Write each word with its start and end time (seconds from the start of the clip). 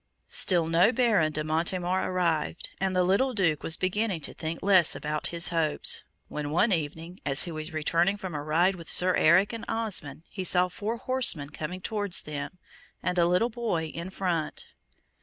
Still 0.29 0.65
no 0.65 0.91
Baron 0.91 1.31
de 1.31 1.43
Montemar 1.43 2.09
arrived, 2.11 2.71
and 2.79 2.95
the 2.95 3.03
little 3.03 3.35
Duke 3.35 3.61
was 3.61 3.77
beginning 3.77 4.21
to 4.21 4.33
think 4.33 4.63
less 4.63 4.95
about 4.95 5.27
his 5.27 5.49
hopes, 5.49 6.03
when 6.27 6.49
one 6.49 6.71
evening, 6.71 7.19
as 7.23 7.43
he 7.43 7.51
was 7.51 7.71
returning 7.71 8.17
from 8.17 8.33
a 8.33 8.41
ride 8.41 8.73
with 8.73 8.89
Sir 8.89 9.13
Eric 9.13 9.53
and 9.53 9.63
Osmond, 9.67 10.23
he 10.27 10.43
saw 10.43 10.69
four 10.69 10.97
horsemen 10.97 11.51
coming 11.51 11.81
towards 11.81 12.23
them, 12.23 12.57
and 13.03 13.19
a 13.19 13.27
little 13.27 13.51
boy 13.51 13.89
in 13.93 14.09
front. 14.09 14.65